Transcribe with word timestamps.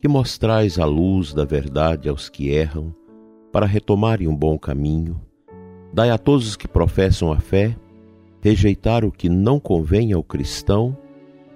que 0.00 0.08
mostrais 0.08 0.78
a 0.78 0.84
luz 0.84 1.34
da 1.34 1.44
verdade 1.44 2.08
aos 2.08 2.28
que 2.28 2.48
erram, 2.48 2.94
para 3.52 3.66
retomarem 3.66 4.28
um 4.28 4.34
bom 4.34 4.58
caminho, 4.58 5.20
dai 5.92 6.10
a 6.10 6.18
todos 6.18 6.48
os 6.48 6.56
que 6.56 6.68
professam 6.68 7.32
a 7.32 7.40
fé 7.40 7.76
rejeitar 8.40 9.04
o 9.04 9.12
que 9.12 9.28
não 9.28 9.60
convém 9.60 10.12
ao 10.12 10.22
cristão 10.22 10.96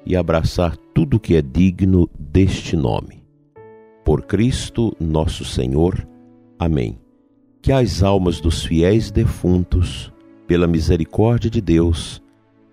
e 0.05 0.14
abraçar 0.14 0.77
tudo 0.92 1.19
que 1.19 1.34
é 1.34 1.42
digno 1.42 2.09
deste 2.19 2.77
nome. 2.77 3.24
Por 4.05 4.22
Cristo 4.22 4.95
nosso 5.00 5.45
Senhor. 5.45 6.06
Amém. 6.58 6.98
Que 7.62 7.72
as 7.72 8.02
almas 8.02 8.38
dos 8.41 8.64
fiéis 8.64 9.11
defuntos, 9.11 10.12
pela 10.47 10.66
misericórdia 10.66 11.50
de 11.50 11.61
Deus, 11.62 12.22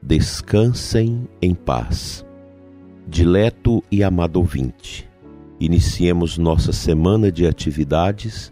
descansem 0.04 1.28
em 1.42 1.56
paz. 1.56 2.26
Dileto 3.08 3.82
e 3.90 4.04
amado 4.04 4.38
ouvinte, 4.38 5.10
iniciemos 5.62 6.40
nossa 6.40 6.74
semana 6.74 7.32
de 7.32 7.46
atividades 7.46 8.52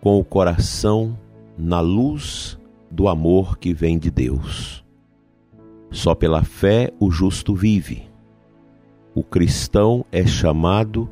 com 0.00 0.18
o 0.18 0.24
coração 0.24 1.16
na 1.56 1.80
luz 1.80 2.58
do 2.90 3.06
amor 3.06 3.56
que 3.56 3.72
vem 3.72 3.96
de 3.96 4.10
Deus. 4.10 4.84
Só 5.92 6.12
pela 6.12 6.42
fé 6.42 6.92
o 6.98 7.08
justo 7.08 7.54
vive. 7.54 8.10
O 9.14 9.22
cristão 9.22 10.04
é 10.10 10.26
chamado 10.26 11.08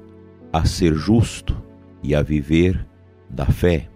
a 0.53 0.65
ser 0.65 0.93
justo 0.93 1.57
e 2.03 2.17
a 2.17 2.23
viver 2.23 2.85
da 3.31 3.47
fé. 3.47 3.89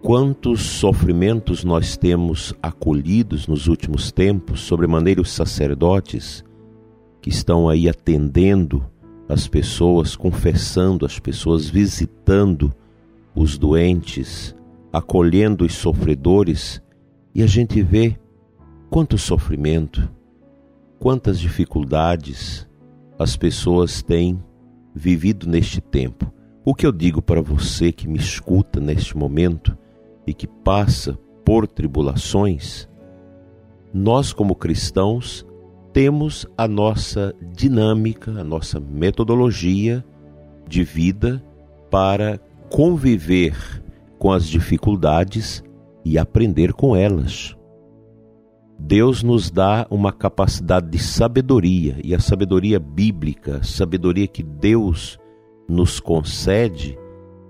Quantos 0.00 0.62
sofrimentos 0.62 1.64
nós 1.64 1.96
temos 1.96 2.54
acolhidos 2.62 3.48
nos 3.48 3.66
últimos 3.66 4.12
tempos, 4.12 4.60
sobremaneira 4.60 5.20
os 5.20 5.32
sacerdotes 5.32 6.44
que 7.20 7.30
estão 7.30 7.68
aí 7.68 7.88
atendendo 7.88 8.91
as 9.32 9.48
pessoas, 9.48 10.14
confessando 10.14 11.06
as 11.06 11.18
pessoas, 11.18 11.66
visitando 11.68 12.70
os 13.34 13.56
doentes, 13.56 14.54
acolhendo 14.92 15.64
os 15.64 15.72
sofredores, 15.72 16.82
e 17.34 17.42
a 17.42 17.46
gente 17.46 17.80
vê 17.80 18.14
quanto 18.90 19.16
sofrimento, 19.16 20.06
quantas 20.98 21.40
dificuldades 21.40 22.68
as 23.18 23.34
pessoas 23.34 24.02
têm 24.02 24.38
vivido 24.94 25.48
neste 25.48 25.80
tempo. 25.80 26.30
O 26.62 26.74
que 26.74 26.86
eu 26.86 26.92
digo 26.92 27.22
para 27.22 27.40
você 27.40 27.90
que 27.90 28.06
me 28.06 28.18
escuta 28.18 28.80
neste 28.80 29.16
momento 29.16 29.76
e 30.26 30.34
que 30.34 30.46
passa 30.46 31.18
por 31.42 31.66
tribulações, 31.66 32.86
nós, 33.94 34.30
como 34.30 34.54
cristãos, 34.54 35.46
temos 35.92 36.46
a 36.56 36.66
nossa 36.66 37.34
dinâmica, 37.54 38.30
a 38.30 38.44
nossa 38.44 38.80
metodologia 38.80 40.04
de 40.66 40.82
vida 40.82 41.42
para 41.90 42.40
conviver 42.70 43.54
com 44.18 44.32
as 44.32 44.46
dificuldades 44.46 45.62
e 46.04 46.16
aprender 46.16 46.72
com 46.72 46.96
elas. 46.96 47.54
Deus 48.78 49.22
nos 49.22 49.50
dá 49.50 49.86
uma 49.90 50.12
capacidade 50.12 50.88
de 50.88 50.98
sabedoria, 50.98 51.96
e 52.02 52.14
a 52.14 52.18
sabedoria 52.18 52.80
bíblica, 52.80 53.58
a 53.58 53.62
sabedoria 53.62 54.26
que 54.26 54.42
Deus 54.42 55.18
nos 55.68 56.00
concede, 56.00 56.98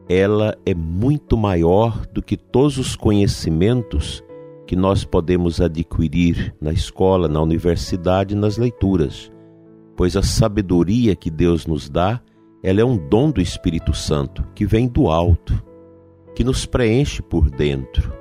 ela 0.09 0.55
é 0.67 0.75
muito 0.75 1.37
maior 1.37 2.07
do 2.07 2.21
que 2.21 2.37
todos 2.37 2.77
os 2.77 2.97
conhecimentos 2.97 4.23
que 4.73 4.77
nós 4.77 5.05
podemos 5.05 5.61
adquirir 5.61 6.57
na 6.59 6.73
escola, 6.73 7.29
na 7.29 7.43
universidade, 7.43 8.35
nas 8.35 8.57
leituras. 8.57 9.31
Pois 9.95 10.17
a 10.17 10.23
sabedoria 10.23 11.15
que 11.15 11.31
Deus 11.31 11.67
nos 11.67 11.91
dá, 11.91 12.23
ela 12.63 12.81
é 12.81 12.85
um 12.85 12.97
dom 12.97 13.31
do 13.31 13.43
Espírito 13.43 13.93
Santo, 13.93 14.43
que 14.55 14.65
vem 14.65 14.89
do 14.89 15.11
alto, 15.11 15.63
que 16.35 16.43
nos 16.43 16.65
preenche 16.65 17.21
por 17.21 17.51
dentro, 17.51 18.15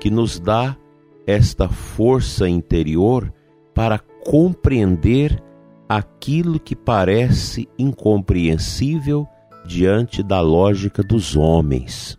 que 0.00 0.10
nos 0.10 0.40
dá 0.40 0.78
esta 1.26 1.68
força 1.68 2.48
interior 2.48 3.30
para 3.74 3.98
compreender 3.98 5.44
aquilo 5.86 6.58
que 6.58 6.74
parece 6.74 7.68
incompreensível 7.78 9.28
diante 9.66 10.22
da 10.22 10.40
lógica 10.40 11.02
dos 11.02 11.36
homens. 11.36 12.18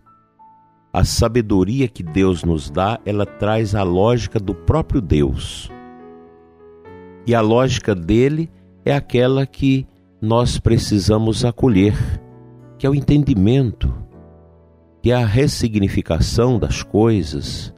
A 0.94 1.04
sabedoria 1.04 1.88
que 1.88 2.04
Deus 2.04 2.44
nos 2.44 2.70
dá, 2.70 3.00
ela 3.04 3.26
traz 3.26 3.74
a 3.74 3.82
lógica 3.82 4.40
do 4.40 4.54
próprio 4.54 5.02
Deus. 5.02 5.72
E 7.26 7.34
a 7.34 7.42
lógica 7.42 7.96
dele 7.96 8.52
é 8.86 8.94
aquela 8.94 9.46
que 9.48 9.88
nós 10.22 10.60
precisamos 10.60 11.44
acolher, 11.44 11.96
que 12.78 12.86
é 12.86 12.90
o 12.90 12.94
entendimento, 12.94 13.92
que 15.02 15.12
é 15.12 15.16
a 15.16 15.26
ressignificação 15.26 16.60
das 16.60 16.84
coisas. 16.84 17.74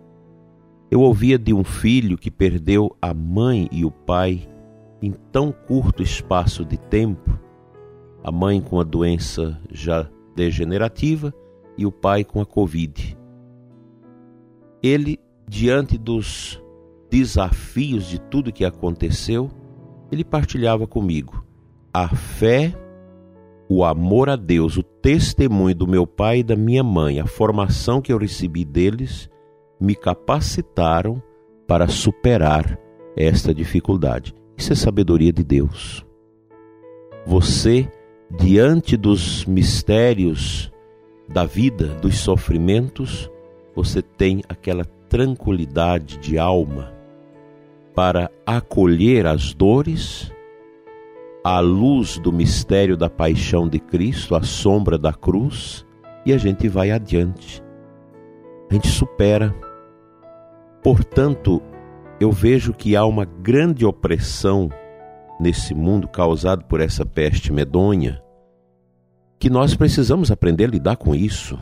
Eu 0.92 1.00
ouvia 1.00 1.40
de 1.40 1.54
um 1.54 1.64
filho 1.64 2.18
que 2.18 2.30
perdeu 2.30 2.96
a 3.02 3.14
mãe 3.14 3.70
e 3.72 3.86
o 3.86 3.92
pai 3.92 4.46
em 5.02 5.14
tão 5.32 5.54
curto 5.54 6.04
espaço 6.04 6.66
de 6.66 6.78
tempo 6.78 7.40
a 8.26 8.32
mãe 8.32 8.60
com 8.60 8.80
a 8.80 8.84
doença 8.84 9.56
já 9.72 10.10
degenerativa 10.36 11.32
e 11.78 11.86
o 11.86 11.92
pai 11.92 12.24
com 12.24 12.42
a 12.42 12.46
Covid. 12.46 13.18
Ele, 14.82 15.20
diante 15.48 15.98
dos 15.98 16.62
desafios 17.10 18.06
de 18.06 18.20
tudo 18.20 18.52
que 18.52 18.66
aconteceu, 18.66 19.50
ele 20.12 20.24
partilhava 20.24 20.86
comigo 20.88 21.46
a 21.96 22.10
fé, 22.10 22.74
o 23.70 23.86
amor 23.86 24.30
a 24.30 24.36
Deus, 24.36 24.76
o 24.76 24.84
testemunho 24.84 25.74
do 25.74 25.88
meu 25.88 26.06
pai 26.06 26.40
e 26.40 26.44
da 26.44 26.58
minha 26.58 26.84
mãe, 26.84 27.22
a 27.22 27.26
formação 27.26 28.02
que 28.02 28.12
eu 28.12 28.18
recebi 28.18 28.66
deles, 28.66 29.30
me 29.80 29.96
capacitaram 29.96 31.24
para 31.66 31.88
superar 31.88 32.78
esta 33.16 33.54
dificuldade. 33.54 34.36
Isso 34.58 34.74
é 34.74 34.76
sabedoria 34.76 35.32
de 35.32 35.42
Deus. 35.42 36.06
Você 37.26 37.90
diante 38.30 38.98
dos 38.98 39.46
mistérios 39.46 40.70
da 41.28 41.46
vida, 41.46 41.88
dos 42.02 42.18
sofrimentos, 42.18 43.30
você 43.76 44.02
tem 44.02 44.44
aquela 44.48 44.86
tranquilidade 45.10 46.18
de 46.18 46.38
alma 46.38 46.94
para 47.94 48.30
acolher 48.46 49.26
as 49.26 49.54
dores, 49.54 50.32
à 51.44 51.60
luz 51.60 52.18
do 52.20 52.32
mistério 52.32 52.98
da 52.98 53.10
paixão 53.10 53.68
de 53.68 53.80
Cristo, 53.80 54.36
à 54.36 54.44
sombra 54.44 54.98
da 54.98 55.14
cruz, 55.14 55.86
e 56.26 56.34
a 56.34 56.38
gente 56.38 56.68
vai 56.68 56.92
adiante. 56.92 57.64
A 58.70 58.74
gente 58.74 58.88
supera. 58.88 59.56
Portanto, 60.84 61.62
eu 62.20 62.32
vejo 62.32 62.74
que 62.74 62.96
há 62.96 63.06
uma 63.06 63.26
grande 63.26 63.86
opressão 63.86 64.70
nesse 65.40 65.74
mundo 65.74 66.08
causado 66.08 66.66
por 66.66 66.82
essa 66.82 67.06
peste 67.06 67.52
medonha, 67.52 68.22
que 69.40 69.50
nós 69.50 69.76
precisamos 69.76 70.32
aprender 70.32 70.66
a 70.66 70.70
lidar 70.70 70.98
com 70.98 71.14
isso. 71.14 71.60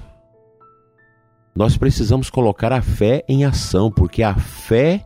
Nós 1.56 1.78
precisamos 1.78 2.30
colocar 2.30 2.72
a 2.72 2.82
fé 2.82 3.24
em 3.28 3.46
ação, 3.46 3.92
porque 3.92 4.24
a 4.24 4.36
fé 4.36 5.06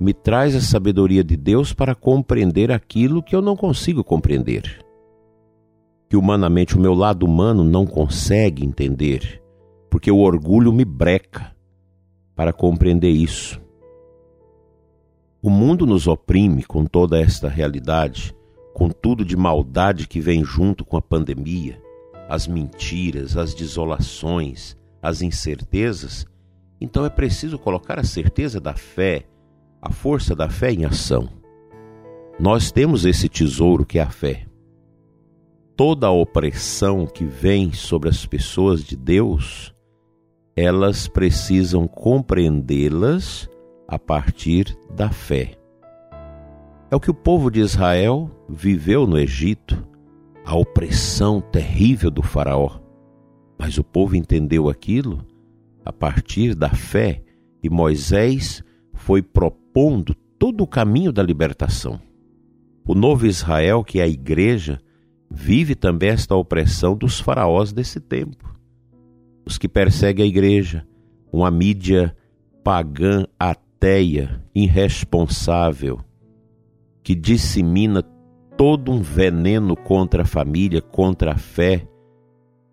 me 0.00 0.12
traz 0.12 0.54
a 0.54 0.60
sabedoria 0.60 1.24
de 1.24 1.36
Deus 1.36 1.72
para 1.72 1.94
compreender 1.94 2.70
aquilo 2.70 3.22
que 3.22 3.34
eu 3.34 3.42
não 3.42 3.56
consigo 3.56 4.04
compreender. 4.04 4.84
Que 6.08 6.16
humanamente 6.16 6.76
o 6.76 6.80
meu 6.80 6.94
lado 6.94 7.24
humano 7.24 7.64
não 7.64 7.86
consegue 7.86 8.64
entender, 8.64 9.42
porque 9.90 10.10
o 10.10 10.18
orgulho 10.18 10.72
me 10.72 10.84
breca 10.84 11.54
para 12.34 12.52
compreender 12.52 13.10
isso. 13.10 13.60
O 15.42 15.50
mundo 15.50 15.86
nos 15.86 16.06
oprime 16.06 16.62
com 16.62 16.84
toda 16.84 17.20
esta 17.20 17.48
realidade, 17.48 18.34
com 18.74 18.88
tudo 18.88 19.24
de 19.24 19.36
maldade 19.36 20.06
que 20.06 20.20
vem 20.20 20.44
junto 20.44 20.84
com 20.84 20.96
a 20.96 21.02
pandemia, 21.02 21.80
as 22.28 22.46
mentiras, 22.46 23.36
as 23.36 23.54
desolações, 23.54 24.76
as 25.00 25.22
incertezas. 25.22 26.26
Então 26.80 27.04
é 27.04 27.10
preciso 27.10 27.58
colocar 27.58 27.98
a 27.98 28.04
certeza 28.04 28.60
da 28.60 28.74
fé, 28.74 29.26
a 29.80 29.90
força 29.90 30.34
da 30.34 30.48
fé 30.48 30.72
em 30.72 30.84
ação. 30.84 31.28
Nós 32.38 32.70
temos 32.70 33.04
esse 33.04 33.28
tesouro 33.28 33.86
que 33.86 33.98
é 33.98 34.02
a 34.02 34.10
fé. 34.10 34.46
toda 35.76 36.06
a 36.06 36.10
opressão 36.10 37.06
que 37.06 37.24
vem 37.24 37.72
sobre 37.72 38.08
as 38.08 38.24
pessoas 38.24 38.82
de 38.82 38.96
Deus, 38.96 39.74
elas 40.56 41.06
precisam 41.06 41.86
compreendê-las 41.86 43.48
a 43.86 43.98
partir 43.98 44.74
da 44.90 45.10
fé. 45.10 45.52
É 46.90 46.96
o 46.96 47.00
que 47.00 47.10
o 47.10 47.14
povo 47.14 47.50
de 47.50 47.60
Israel 47.60 48.30
viveu 48.48 49.06
no 49.06 49.18
Egito, 49.18 49.86
a 50.46 50.54
opressão 50.54 51.40
terrível 51.40 52.08
do 52.08 52.22
Faraó. 52.22 52.78
Mas 53.58 53.78
o 53.78 53.84
povo 53.84 54.14
entendeu 54.14 54.68
aquilo 54.68 55.26
a 55.84 55.92
partir 55.92 56.54
da 56.54 56.70
fé 56.70 57.20
e 57.60 57.68
Moisés 57.68 58.62
foi 58.94 59.22
propondo 59.22 60.14
todo 60.38 60.62
o 60.62 60.66
caminho 60.66 61.12
da 61.12 61.22
libertação. 61.22 62.00
O 62.86 62.94
novo 62.94 63.26
Israel, 63.26 63.82
que 63.82 63.98
é 63.98 64.04
a 64.04 64.08
igreja, 64.08 64.80
vive 65.28 65.74
também 65.74 66.10
esta 66.10 66.36
opressão 66.36 66.96
dos 66.96 67.18
faraós 67.18 67.72
desse 67.72 67.98
tempo. 67.98 68.56
Os 69.44 69.58
que 69.58 69.68
perseguem 69.68 70.24
a 70.24 70.28
igreja, 70.28 70.86
uma 71.32 71.50
mídia 71.50 72.16
pagã, 72.62 73.24
ateia, 73.38 74.40
irresponsável, 74.54 76.00
que 77.02 77.16
dissemina 77.16 78.02
todo 78.56 78.90
um 78.90 79.00
veneno 79.00 79.76
contra 79.76 80.22
a 80.22 80.26
família, 80.26 80.80
contra 80.80 81.32
a 81.32 81.36
fé, 81.36 81.86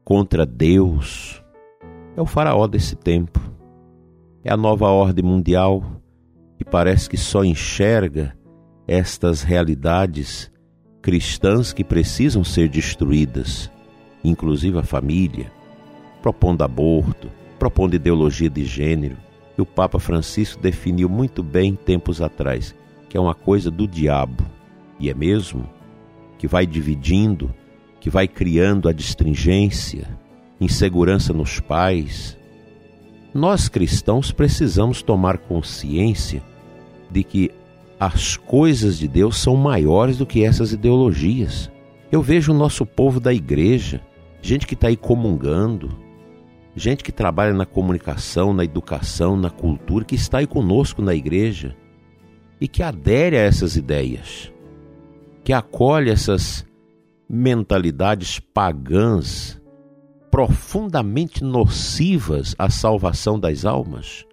contra 0.04 0.46
Deus. 0.46 1.44
É 2.16 2.22
o 2.22 2.26
faraó 2.26 2.68
desse 2.68 2.96
tempo. 2.96 3.40
É 4.44 4.52
a 4.52 4.58
nova 4.58 4.88
ordem 4.88 5.24
mundial 5.24 5.84
que 6.58 6.64
parece 6.64 7.10
que 7.10 7.18
só 7.18 7.44
enxerga 7.44 8.36
estas 8.88 9.42
realidades 9.42 10.52
cristãs 11.02 11.74
que 11.74 11.84
precisam 11.84 12.44
ser 12.44 12.70
destruídas, 12.70 13.70
inclusive 14.24 14.80
a 14.80 14.84
família, 14.84 15.52
propondo 16.22 16.62
aborto, 16.64 17.30
propondo 17.60 17.96
ideologia 17.96 18.50
de 18.50 18.64
gênero. 18.64 19.18
E 19.58 19.62
o 19.62 19.66
Papa 19.66 20.00
Francisco 20.00 20.62
definiu 20.62 21.10
muito 21.10 21.44
bem 21.44 21.76
tempos 21.76 22.22
atrás 22.22 22.74
que 23.14 23.18
é 23.18 23.22
uma 23.22 23.36
coisa 23.36 23.70
do 23.70 23.88
diabo, 23.88 24.44
e 25.00 25.10
é 25.10 25.14
mesmo, 25.14 25.70
que 26.38 26.48
vai 26.48 26.66
dividindo, 26.66 27.54
que 28.00 28.10
vai 28.10 28.28
criando 28.28 28.90
a 28.90 28.94
distringência, 28.94 30.08
insegurança 30.60 31.34
nos 31.34 31.60
pais. 31.60 32.38
Nós 33.34 33.68
cristãos 33.70 34.32
precisamos 34.32 35.02
tomar 35.02 35.38
consciência 35.38 36.44
de 37.10 37.24
que 37.24 37.52
as 38.00 38.36
coisas 38.36 38.98
de 38.98 39.08
Deus 39.08 39.38
são 39.38 39.56
maiores 39.56 40.18
do 40.18 40.26
que 40.26 40.44
essas 40.44 40.74
ideologias. 40.74 41.72
Eu 42.12 42.22
vejo 42.22 42.52
o 42.52 42.58
nosso 42.58 42.86
povo 42.86 43.20
da 43.20 43.34
igreja, 43.34 44.02
gente 44.42 44.68
que 44.68 44.74
está 44.74 44.88
aí 44.88 44.98
comungando, 44.98 45.90
gente 46.76 47.04
que 47.04 47.12
trabalha 47.12 47.54
na 47.54 47.66
comunicação, 47.66 48.54
na 48.54 48.64
educação, 48.64 49.38
na 49.38 49.50
cultura, 49.50 50.06
que 50.06 50.16
está 50.16 50.40
aí 50.40 50.48
conosco 50.48 51.02
na 51.02 51.16
igreja 51.16 51.76
e 52.60 52.68
que 52.68 52.84
adere 52.84 53.38
a 53.38 53.42
essas 53.42 53.76
ideias, 53.76 54.52
que 55.44 55.52
acolhe 55.52 56.10
essas 56.10 56.66
mentalidades 57.30 58.40
pagãs 58.40 59.60
profundamente 60.32 61.44
nocivas 61.44 62.56
à 62.58 62.70
salvação 62.70 63.40
das 63.40 63.66
almas. 63.66 64.26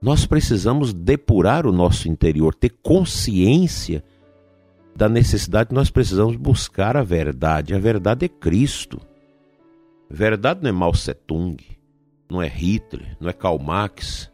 Nós 0.00 0.26
precisamos 0.26 0.92
depurar 0.92 1.66
o 1.66 1.72
nosso 1.72 2.08
interior, 2.08 2.54
ter 2.54 2.70
consciência 2.82 4.02
da 4.94 5.08
necessidade, 5.08 5.74
nós 5.74 5.90
precisamos 5.90 6.36
buscar 6.36 6.96
a 6.96 7.02
verdade. 7.02 7.74
A 7.74 7.78
verdade 7.78 8.26
é 8.26 8.28
Cristo. 8.28 9.00
Verdade 10.10 10.60
não 10.62 10.68
é 10.68 10.72
Mao 10.72 10.92
Tse 10.92 11.14
Tung, 11.14 11.56
não 12.30 12.42
é 12.42 12.48
Hitler, 12.48 13.16
não 13.20 13.30
é 13.30 13.32
Karl 13.32 13.58
Marx, 13.58 14.30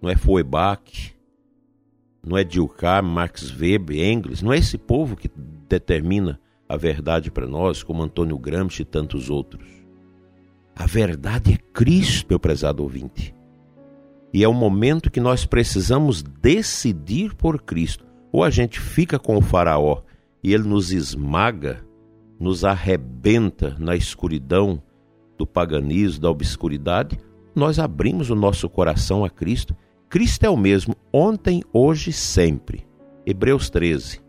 não 0.00 0.08
é 0.08 0.16
Feuerbach, 0.16 1.11
não 2.24 2.36
é 2.36 2.44
Dilkar, 2.44 3.02
Max 3.02 3.50
Weber, 3.58 3.98
Engels, 3.98 4.42
não 4.42 4.52
é 4.52 4.58
esse 4.58 4.78
povo 4.78 5.16
que 5.16 5.30
determina 5.68 6.40
a 6.68 6.76
verdade 6.76 7.30
para 7.30 7.46
nós, 7.46 7.82
como 7.82 8.02
Antônio 8.02 8.38
Gramsci 8.38 8.82
e 8.82 8.84
tantos 8.84 9.28
outros. 9.28 9.66
A 10.74 10.86
verdade 10.86 11.52
é 11.52 11.56
Cristo, 11.72 12.26
meu 12.30 12.40
prezado 12.40 12.82
ouvinte. 12.82 13.34
E 14.32 14.42
é 14.42 14.48
o 14.48 14.54
momento 14.54 15.10
que 15.10 15.20
nós 15.20 15.44
precisamos 15.44 16.22
decidir 16.22 17.34
por 17.34 17.60
Cristo. 17.60 18.06
Ou 18.32 18.42
a 18.42 18.48
gente 18.48 18.80
fica 18.80 19.18
com 19.18 19.36
o 19.36 19.42
Faraó 19.42 20.00
e 20.42 20.54
ele 20.54 20.66
nos 20.66 20.90
esmaga, 20.90 21.84
nos 22.40 22.64
arrebenta 22.64 23.76
na 23.78 23.94
escuridão 23.94 24.82
do 25.36 25.46
paganismo, 25.46 26.22
da 26.22 26.30
obscuridade, 26.30 27.18
nós 27.54 27.78
abrimos 27.78 28.30
o 28.30 28.34
nosso 28.34 28.68
coração 28.70 29.24
a 29.24 29.28
Cristo. 29.28 29.76
Cristo 30.12 30.44
é 30.44 30.50
o 30.50 30.58
mesmo 30.58 30.94
ontem, 31.10 31.62
hoje, 31.72 32.12
sempre. 32.12 32.86
Hebreus 33.24 33.70
13. 33.70 34.20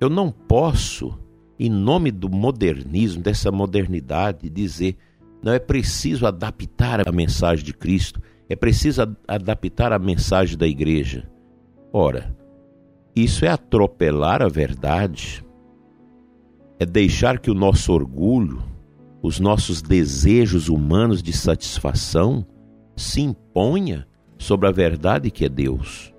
Eu 0.00 0.10
não 0.10 0.32
posso, 0.32 1.16
em 1.56 1.70
nome 1.70 2.10
do 2.10 2.28
modernismo, 2.28 3.22
dessa 3.22 3.52
modernidade, 3.52 4.50
dizer 4.50 4.96
não 5.40 5.52
é 5.52 5.60
preciso 5.60 6.26
adaptar 6.26 7.08
a 7.08 7.12
mensagem 7.12 7.64
de 7.64 7.72
Cristo, 7.72 8.20
é 8.48 8.56
preciso 8.56 9.02
adaptar 9.28 9.92
a 9.92 10.00
mensagem 10.00 10.58
da 10.58 10.66
igreja. 10.66 11.30
Ora, 11.92 12.36
isso 13.14 13.44
é 13.44 13.48
atropelar 13.48 14.42
a 14.42 14.48
verdade, 14.48 15.44
é 16.76 16.84
deixar 16.84 17.38
que 17.38 17.52
o 17.52 17.54
nosso 17.54 17.92
orgulho, 17.92 18.64
os 19.22 19.38
nossos 19.38 19.80
desejos 19.80 20.68
humanos 20.68 21.22
de 21.22 21.32
satisfação 21.32 22.44
se 22.96 23.20
imponha 23.20 24.09
sobre 24.40 24.66
a 24.66 24.72
verdade 24.72 25.30
que 25.30 25.44
é 25.44 25.48
Deus. 25.48 26.12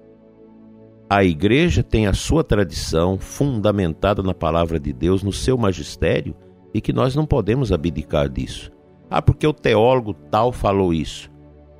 A 1.09 1.23
igreja 1.23 1.83
tem 1.83 2.05
a 2.05 2.13
sua 2.13 2.43
tradição 2.43 3.17
fundamentada 3.17 4.21
na 4.21 4.33
palavra 4.33 4.79
de 4.79 4.93
Deus, 4.93 5.23
no 5.23 5.33
seu 5.33 5.57
magistério, 5.57 6.35
e 6.73 6.79
que 6.79 6.93
nós 6.93 7.15
não 7.15 7.25
podemos 7.25 7.71
abdicar 7.71 8.29
disso. 8.29 8.71
Ah, 9.09 9.21
porque 9.21 9.45
o 9.45 9.51
teólogo 9.51 10.13
tal 10.13 10.53
falou 10.53 10.93
isso. 10.93 11.29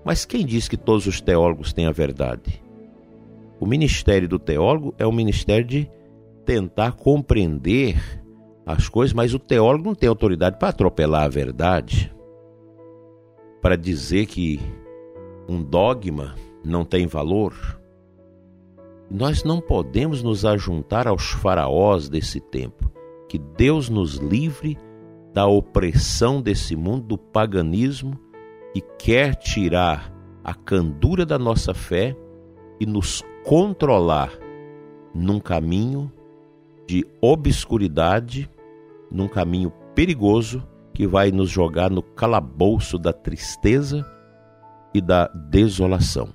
Mas 0.03 0.25
quem 0.25 0.43
diz 0.43 0.67
que 0.67 0.75
todos 0.75 1.05
os 1.05 1.21
teólogos 1.21 1.71
têm 1.71 1.85
a 1.85 1.91
verdade? 1.91 2.61
O 3.59 3.67
ministério 3.67 4.27
do 4.27 4.39
teólogo 4.39 4.95
é 4.97 5.05
o 5.05 5.11
ministério 5.11 5.65
de 5.65 5.89
tentar 6.43 6.93
compreender 6.93 8.01
as 8.65 8.89
coisas, 8.89 9.13
mas 9.13 9.33
o 9.33 9.39
teólogo 9.39 9.85
não 9.85 9.95
tem 9.95 10.09
autoridade 10.09 10.57
para 10.57 10.69
atropelar 10.69 11.23
a 11.23 11.29
verdade, 11.29 12.11
para 13.61 13.77
dizer 13.77 14.25
que 14.25 14.59
um 15.47 15.61
dogma 15.61 16.35
não 16.63 16.85
tem 16.85 17.07
valor. 17.07 17.53
Nós 19.09 19.43
não 19.43 19.59
podemos 19.59 20.23
nos 20.23 20.45
ajuntar 20.45 21.07
aos 21.07 21.31
faraós 21.31 22.07
desse 22.07 22.39
tempo. 22.39 22.89
Que 23.27 23.37
Deus 23.37 23.89
nos 23.89 24.15
livre 24.15 24.77
da 25.33 25.47
opressão 25.47 26.41
desse 26.41 26.75
mundo, 26.75 27.07
do 27.07 27.17
paganismo 27.17 28.17
e 28.75 28.81
quer 28.81 29.35
tirar 29.35 30.13
a 30.43 30.53
candura 30.53 31.25
da 31.25 31.37
nossa 31.37 31.73
fé 31.73 32.15
e 32.79 32.85
nos 32.85 33.23
controlar 33.43 34.31
num 35.13 35.39
caminho 35.39 36.11
de 36.87 37.05
obscuridade, 37.21 38.49
num 39.09 39.27
caminho 39.27 39.71
perigoso 39.93 40.65
que 40.93 41.07
vai 41.07 41.31
nos 41.31 41.49
jogar 41.49 41.89
no 41.89 42.01
calabouço 42.01 42.97
da 42.97 43.13
tristeza 43.13 44.05
e 44.93 45.01
da 45.01 45.27
desolação. 45.27 46.29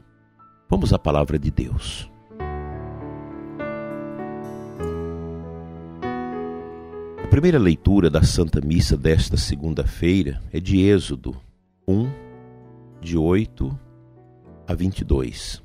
Vamos 0.69 0.93
à 0.93 0.99
palavra 0.99 1.39
de 1.39 1.51
Deus. 1.51 2.11
A 7.23 7.29
primeira 7.29 7.59
leitura 7.59 8.09
da 8.09 8.23
Santa 8.23 8.61
Missa 8.61 8.97
desta 8.97 9.37
segunda-feira 9.37 10.41
é 10.53 10.61
de 10.61 10.81
Êxodo 10.81 11.37
1, 11.87 12.09
de 13.01 13.19
8 13.19 13.79
a 14.67 14.75
22. 14.75 15.63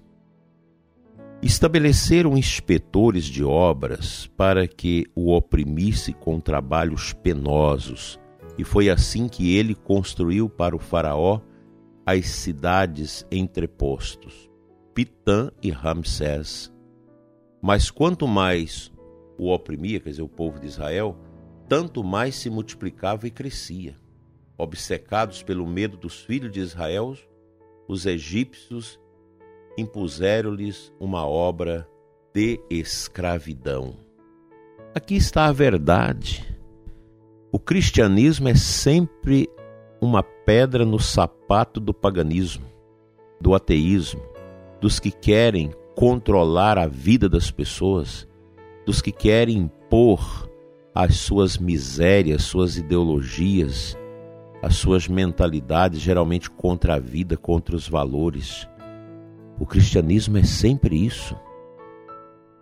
Estabeleceram 1.42 2.38
inspetores 2.38 3.26
de 3.26 3.44
obras 3.44 4.28
para 4.36 4.68
que 4.68 5.08
o 5.16 5.34
oprimisse 5.34 6.14
com 6.14 6.40
trabalhos 6.40 7.14
penosos, 7.14 8.20
e 8.58 8.64
foi 8.64 8.90
assim 8.90 9.28
que 9.28 9.56
ele 9.56 9.74
construiu 9.74 10.50
para 10.50 10.76
o 10.76 10.80
Faraó 10.80 11.42
as 12.06 12.28
cidades 12.28 13.26
entrepostos, 13.32 14.50
Pitã 14.94 15.52
e 15.62 15.70
Ramsés. 15.70 16.72
Mas 17.62 17.92
quanto 17.92 18.28
mais 18.28 18.92
o 19.38 19.52
oprimia, 19.52 20.00
quer 20.00 20.10
dizer, 20.10 20.22
o 20.22 20.28
povo 20.28 20.60
de 20.60 20.68
Israel, 20.68 21.18
tanto 21.68 22.04
mais 22.04 22.36
se 22.36 22.50
multiplicava 22.50 23.28
e 23.28 23.32
crescia. 23.32 23.96
Obcecados 24.58 25.42
pelo 25.42 25.66
medo 25.66 25.98
dos 25.98 26.20
filhos 26.20 26.52
de 26.52 26.60
Israel, 26.60 27.16
os 27.88 28.06
egípcios 28.06 29.00
impuseram-lhes 29.78 30.94
uma 31.00 31.26
obra 31.26 31.88
de 32.34 32.60
escravidão. 32.70 33.98
Aqui 34.94 35.16
está 35.16 35.46
a 35.46 35.52
verdade. 35.52 36.46
O 37.52 37.60
cristianismo 37.60 38.50
é 38.50 38.56
sempre 38.56 39.50
uma 40.02 40.24
pedra 40.52 40.84
no 40.84 41.00
sapato 41.00 41.80
do 41.80 41.94
paganismo, 41.94 42.66
do 43.40 43.56
ateísmo, 43.56 44.22
dos 44.82 45.00
que 45.00 45.10
querem 45.10 45.72
controlar 45.96 46.78
a 46.78 46.88
vida 46.88 47.30
das 47.30 47.50
pessoas, 47.50 48.28
dos 48.86 49.02
que 49.02 49.14
querem 49.14 49.60
impor 49.60 50.52
as 50.94 51.16
suas 51.16 51.58
misérias, 51.58 52.44
suas 52.44 52.76
ideologias, 52.76 53.98
as 54.62 54.76
suas 54.76 55.08
mentalidades, 55.08 56.02
geralmente 56.02 56.50
contra 56.50 56.96
a 56.96 57.00
vida, 57.00 57.38
contra 57.38 57.74
os 57.74 57.88
valores. 57.88 58.68
O 59.58 59.66
cristianismo 59.66 60.38
é 60.38 60.44
sempre 60.44 60.98
isso. 60.98 61.34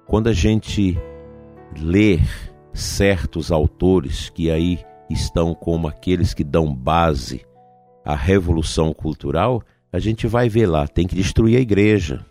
Quando 0.05 0.27
a 0.27 0.34
gente 0.34 0.96
lê 1.75 2.19
certos 2.72 3.51
autores 3.51 4.29
que 4.29 4.51
aí 4.51 4.77
estão 5.10 5.55
como 5.55 5.88
aqueles 5.88 6.36
que 6.36 6.43
dão 6.43 6.72
base 6.72 7.49
à 8.09 8.15
revolução 8.15 8.91
cultural, 8.91 9.61
a 9.93 9.99
gente 9.99 10.25
vai 10.25 10.49
ver 10.49 10.65
lá, 10.65 10.87
tem 10.87 11.05
que 11.05 11.13
destruir 11.13 11.57
a 11.57 11.61
igreja, 11.61 12.25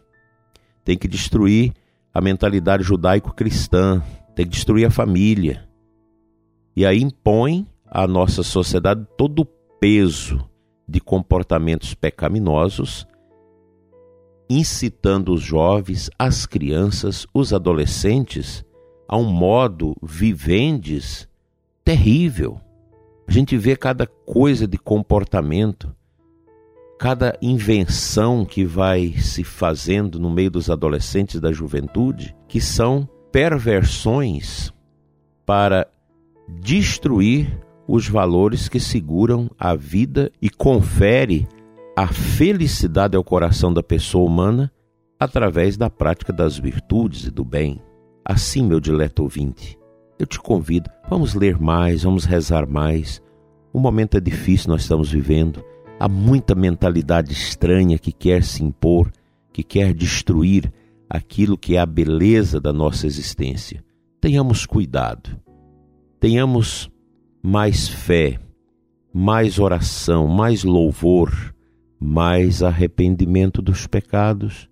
tem 0.84 0.98
que 0.98 1.06
destruir 1.06 1.72
a 2.12 2.20
mentalidade 2.20 2.82
judaico-cristã, 2.82 4.02
tem 4.34 4.44
que 4.44 4.50
destruir 4.50 4.86
a 4.86 4.90
família. 4.90 5.68
E 6.74 6.84
aí 6.84 7.00
impõe 7.00 7.64
à 7.86 8.08
nossa 8.08 8.42
sociedade 8.42 9.06
todo 9.16 9.42
o 9.42 9.44
peso 9.44 10.44
de 10.88 11.00
comportamentos 11.00 11.94
pecaminosos, 11.94 13.06
incitando 14.50 15.32
os 15.32 15.42
jovens, 15.42 16.10
as 16.18 16.44
crianças, 16.44 17.24
os 17.32 17.52
adolescentes 17.52 18.64
a 19.08 19.16
um 19.16 19.30
modo 19.30 19.94
vivendes 20.02 21.28
terrível. 21.84 22.60
A 23.28 23.30
gente 23.30 23.58
vê 23.58 23.76
cada 23.76 24.06
coisa 24.06 24.66
de 24.66 24.78
comportamento, 24.78 25.94
cada 26.98 27.36
invenção 27.42 28.42
que 28.42 28.64
vai 28.64 29.12
se 29.18 29.44
fazendo 29.44 30.18
no 30.18 30.30
meio 30.30 30.50
dos 30.50 30.70
adolescentes 30.70 31.38
da 31.38 31.52
juventude, 31.52 32.34
que 32.48 32.58
são 32.58 33.06
perversões 33.30 34.72
para 35.44 35.86
destruir 36.48 37.60
os 37.86 38.08
valores 38.08 38.66
que 38.66 38.80
seguram 38.80 39.50
a 39.58 39.74
vida 39.74 40.32
e 40.40 40.48
confere 40.48 41.46
a 41.94 42.06
felicidade 42.08 43.14
ao 43.14 43.22
coração 43.22 43.74
da 43.74 43.82
pessoa 43.82 44.26
humana 44.26 44.72
através 45.20 45.76
da 45.76 45.90
prática 45.90 46.32
das 46.32 46.58
virtudes 46.58 47.26
e 47.26 47.30
do 47.30 47.44
bem. 47.44 47.78
Assim, 48.24 48.62
meu 48.62 48.80
dileto 48.80 49.22
ouvinte, 49.22 49.77
eu 50.18 50.26
te 50.26 50.38
convido, 50.38 50.90
vamos 51.08 51.34
ler 51.34 51.58
mais, 51.58 52.02
vamos 52.02 52.24
rezar 52.24 52.68
mais. 52.68 53.22
O 53.72 53.78
momento 53.78 54.16
é 54.16 54.20
difícil, 54.20 54.70
nós 54.70 54.82
estamos 54.82 55.10
vivendo. 55.10 55.64
Há 56.00 56.08
muita 56.08 56.54
mentalidade 56.54 57.32
estranha 57.32 57.98
que 57.98 58.12
quer 58.12 58.42
se 58.42 58.64
impor, 58.64 59.12
que 59.52 59.62
quer 59.62 59.94
destruir 59.94 60.72
aquilo 61.08 61.56
que 61.56 61.76
é 61.76 61.78
a 61.78 61.86
beleza 61.86 62.60
da 62.60 62.72
nossa 62.72 63.06
existência. 63.06 63.84
Tenhamos 64.20 64.66
cuidado, 64.66 65.40
tenhamos 66.20 66.90
mais 67.42 67.88
fé, 67.88 68.38
mais 69.12 69.58
oração, 69.58 70.26
mais 70.26 70.64
louvor, 70.64 71.32
mais 71.98 72.62
arrependimento 72.62 73.62
dos 73.62 73.86
pecados 73.86 74.68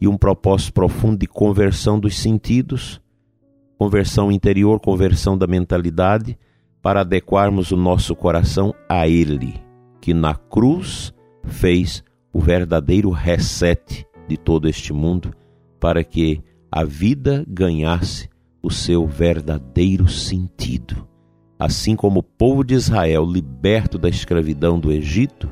e 0.00 0.08
um 0.08 0.16
propósito 0.16 0.72
profundo 0.72 1.18
de 1.18 1.26
conversão 1.26 1.98
dos 1.98 2.18
sentidos, 2.18 3.00
conversão 3.78 4.32
interior, 4.32 4.80
conversão 4.80 5.36
da 5.36 5.46
mentalidade, 5.46 6.38
para 6.82 7.00
adequarmos 7.00 7.72
o 7.72 7.76
nosso 7.76 8.14
coração 8.14 8.74
a 8.88 9.08
Ele, 9.08 9.54
que 10.00 10.14
na 10.14 10.34
cruz 10.34 11.12
fez 11.44 12.02
o 12.32 12.40
verdadeiro 12.40 13.10
reset 13.10 14.06
de 14.28 14.36
todo 14.36 14.68
este 14.68 14.92
mundo, 14.92 15.32
para 15.80 16.02
que 16.04 16.42
a 16.70 16.84
vida 16.84 17.44
ganhasse 17.48 18.28
o 18.62 18.70
seu 18.70 19.06
verdadeiro 19.06 20.08
sentido. 20.08 21.06
Assim 21.58 21.96
como 21.96 22.20
o 22.20 22.22
povo 22.22 22.62
de 22.62 22.74
Israel, 22.74 23.24
liberto 23.24 23.98
da 23.98 24.08
escravidão 24.08 24.78
do 24.78 24.92
Egito, 24.92 25.48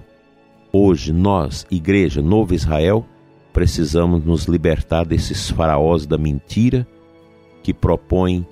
hoje 0.72 1.12
nós, 1.12 1.66
Igreja 1.70 2.20
Novo 2.20 2.54
Israel, 2.54 3.06
precisamos 3.52 4.24
nos 4.24 4.44
libertar 4.44 5.04
desses 5.04 5.48
faraós 5.48 6.06
da 6.06 6.18
mentira 6.18 6.86
que 7.64 7.72
propõem 7.72 8.46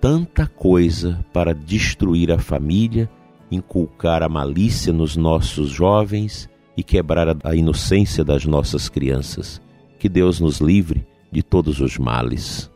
tanta 0.00 0.48
coisa 0.48 1.24
para 1.32 1.54
destruir 1.54 2.32
a 2.32 2.38
família, 2.38 3.08
inculcar 3.52 4.20
a 4.20 4.28
malícia 4.28 4.92
nos 4.92 5.16
nossos 5.16 5.70
jovens 5.70 6.50
e 6.76 6.82
quebrar 6.82 7.36
a 7.44 7.54
inocência 7.54 8.24
das 8.24 8.44
nossas 8.44 8.88
crianças. 8.88 9.62
Que 9.96 10.08
Deus 10.08 10.40
nos 10.40 10.60
livre 10.60 11.06
de 11.30 11.40
todos 11.40 11.80
os 11.80 11.96
males. 11.96 12.68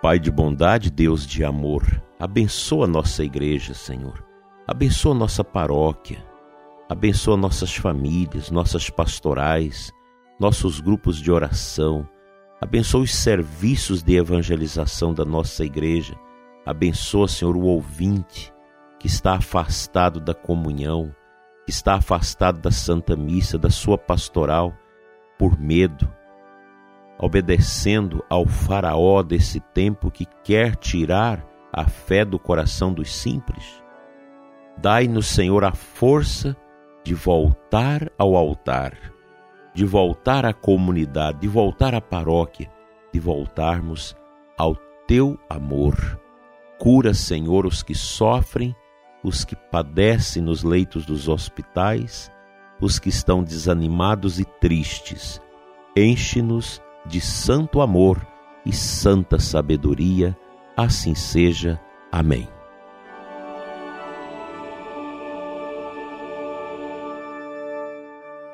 Pai 0.00 0.20
de 0.20 0.30
bondade, 0.30 0.90
Deus 0.90 1.26
de 1.26 1.44
amor, 1.44 2.00
abençoa 2.20 2.86
nossa 2.86 3.24
igreja, 3.24 3.74
Senhor. 3.74 4.24
Abençoa 4.64 5.12
nossa 5.12 5.42
paróquia. 5.42 6.29
Abençoa 6.90 7.36
nossas 7.36 7.72
famílias, 7.72 8.50
nossas 8.50 8.90
pastorais, 8.90 9.92
nossos 10.40 10.80
grupos 10.80 11.18
de 11.18 11.30
oração. 11.30 12.04
Abençoa 12.60 13.02
os 13.02 13.14
serviços 13.14 14.02
de 14.02 14.16
evangelização 14.16 15.14
da 15.14 15.24
nossa 15.24 15.64
igreja. 15.64 16.18
Abençoa, 16.66 17.28
Senhor, 17.28 17.56
o 17.56 17.62
ouvinte 17.62 18.52
que 18.98 19.06
está 19.06 19.36
afastado 19.36 20.18
da 20.18 20.34
comunhão, 20.34 21.14
que 21.64 21.70
está 21.70 21.94
afastado 21.94 22.60
da 22.60 22.72
Santa 22.72 23.14
Missa, 23.14 23.56
da 23.56 23.70
sua 23.70 23.96
pastoral, 23.96 24.74
por 25.38 25.56
medo, 25.60 26.12
obedecendo 27.20 28.24
ao 28.28 28.44
Faraó 28.46 29.22
desse 29.22 29.60
tempo 29.60 30.10
que 30.10 30.26
quer 30.42 30.74
tirar 30.74 31.46
a 31.72 31.88
fé 31.88 32.24
do 32.24 32.36
coração 32.36 32.92
dos 32.92 33.14
simples? 33.14 33.80
Dai-nos, 34.76 35.28
Senhor, 35.28 35.62
a 35.62 35.72
força 35.72 36.56
de 37.04 37.14
voltar 37.14 38.10
ao 38.18 38.36
altar, 38.36 38.94
de 39.74 39.84
voltar 39.84 40.44
à 40.44 40.52
comunidade, 40.52 41.40
de 41.40 41.48
voltar 41.48 41.94
à 41.94 42.00
paróquia, 42.00 42.70
de 43.12 43.18
voltarmos 43.18 44.16
ao 44.56 44.76
teu 45.06 45.38
amor. 45.48 46.20
Cura, 46.78 47.14
Senhor, 47.14 47.66
os 47.66 47.82
que 47.82 47.94
sofrem, 47.94 48.74
os 49.22 49.44
que 49.44 49.54
padecem 49.54 50.42
nos 50.42 50.62
leitos 50.62 51.04
dos 51.04 51.28
hospitais, 51.28 52.30
os 52.80 52.98
que 52.98 53.08
estão 53.08 53.42
desanimados 53.42 54.40
e 54.40 54.44
tristes. 54.44 55.40
Enche-nos 55.96 56.80
de 57.06 57.20
santo 57.20 57.80
amor 57.80 58.26
e 58.64 58.72
santa 58.72 59.38
sabedoria, 59.38 60.36
assim 60.76 61.14
seja. 61.14 61.80
Amém. 62.12 62.48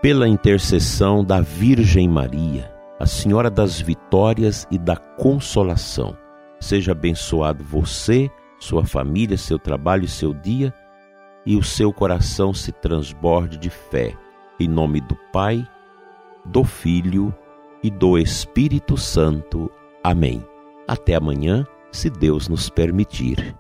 Pela 0.07 0.29
intercessão 0.29 1.25
da 1.25 1.41
Virgem 1.41 2.09
Maria, 2.09 2.73
a 2.97 3.07
Senhora 3.07 3.51
das 3.51 3.81
Vitórias 3.81 4.65
e 4.71 4.79
da 4.79 4.95
Consolação, 4.95 6.17
seja 6.61 6.93
abençoado 6.93 7.65
você, 7.65 8.31
sua 8.61 8.87
família, 8.87 9.37
seu 9.37 9.59
trabalho 9.59 10.05
e 10.05 10.09
seu 10.09 10.33
dia, 10.33 10.73
e 11.45 11.57
o 11.57 11.63
seu 11.65 11.93
coração 11.93 12.55
se 12.55 12.71
transborde 12.71 13.59
de 13.59 13.69
fé. 13.69 14.17
Em 14.61 14.69
nome 14.69 15.01
do 15.01 15.17
Pai, 15.33 15.69
do 16.45 16.63
Filho 16.63 17.35
e 17.83 17.91
do 17.91 18.17
Espírito 18.17 18.97
Santo. 18.97 19.69
Amém. 20.05 20.41
Até 20.87 21.17
amanhã, 21.17 21.67
se 21.91 22.09
Deus 22.09 22.49
nos 22.49 22.71
permitir. 22.71 23.57